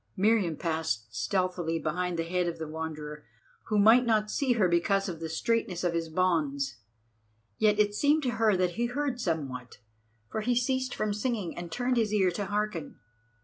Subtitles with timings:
[0.17, 3.23] Meriamun passed stealthily behind the head of the Wanderer,
[3.65, 6.77] who might not see her because of the straitness of his bonds.
[7.59, 9.77] Yet it seemed to her that he heard somewhat,
[10.31, 12.97] for he ceased from singing and turned his ear to hearken.